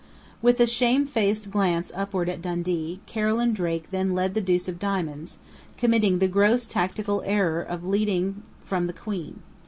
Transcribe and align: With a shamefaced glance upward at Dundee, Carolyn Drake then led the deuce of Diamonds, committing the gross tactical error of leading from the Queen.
With 0.41 0.59
a 0.59 0.65
shamefaced 0.65 1.51
glance 1.51 1.91
upward 1.93 2.27
at 2.27 2.41
Dundee, 2.41 3.01
Carolyn 3.05 3.53
Drake 3.53 3.91
then 3.91 4.15
led 4.15 4.33
the 4.33 4.41
deuce 4.41 4.67
of 4.67 4.79
Diamonds, 4.79 5.37
committing 5.77 6.17
the 6.17 6.27
gross 6.27 6.65
tactical 6.65 7.21
error 7.23 7.61
of 7.61 7.85
leading 7.85 8.41
from 8.65 8.87
the 8.87 8.93
Queen. 8.93 9.43